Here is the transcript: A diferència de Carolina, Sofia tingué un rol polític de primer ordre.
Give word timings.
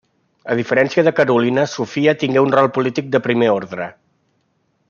A 0.53 0.55
diferència 0.59 1.03
de 1.07 1.13
Carolina, 1.19 1.67
Sofia 1.75 2.17
tingué 2.25 2.43
un 2.49 2.57
rol 2.59 2.73
polític 2.79 3.15
de 3.17 3.25
primer 3.29 3.55
ordre. 3.61 3.93